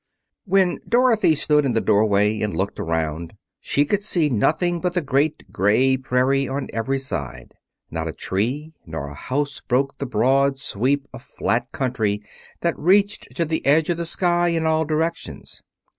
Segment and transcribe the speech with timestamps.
[0.45, 5.01] When Dorothy stood in the doorway and looked around, she could see nothing but the
[5.01, 7.53] great gray prairie on every side.
[7.91, 12.19] Not a tree nor a house broke the broad sweep of flat country
[12.61, 15.61] that reached to the edge of the sky in all directions.